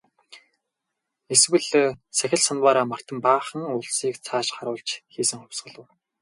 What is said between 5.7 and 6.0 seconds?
уу?